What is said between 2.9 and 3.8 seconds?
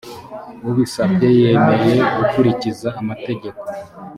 amategeko